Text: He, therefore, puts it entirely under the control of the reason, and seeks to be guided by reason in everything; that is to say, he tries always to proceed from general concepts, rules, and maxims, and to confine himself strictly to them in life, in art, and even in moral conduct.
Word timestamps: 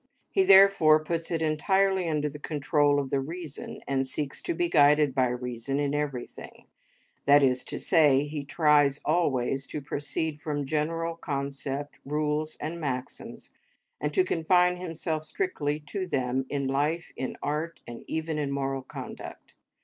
He, 0.31 0.41
therefore, 0.43 1.03
puts 1.03 1.29
it 1.29 1.43
entirely 1.43 2.09
under 2.09 2.27
the 2.27 2.39
control 2.39 2.99
of 2.99 3.11
the 3.11 3.19
reason, 3.19 3.81
and 3.87 4.07
seeks 4.07 4.41
to 4.41 4.55
be 4.55 4.67
guided 4.67 5.13
by 5.13 5.27
reason 5.27 5.77
in 5.79 5.93
everything; 5.93 6.65
that 7.27 7.43
is 7.43 7.63
to 7.65 7.79
say, 7.79 8.23
he 8.23 8.43
tries 8.43 8.99
always 9.05 9.67
to 9.67 9.79
proceed 9.79 10.41
from 10.41 10.65
general 10.65 11.15
concepts, 11.15 11.99
rules, 12.03 12.55
and 12.59 12.81
maxims, 12.81 13.51
and 13.99 14.11
to 14.15 14.23
confine 14.25 14.77
himself 14.77 15.23
strictly 15.23 15.79
to 15.81 16.07
them 16.07 16.47
in 16.49 16.65
life, 16.65 17.13
in 17.15 17.37
art, 17.43 17.81
and 17.85 18.03
even 18.07 18.39
in 18.39 18.49
moral 18.51 18.81
conduct. 18.81 19.53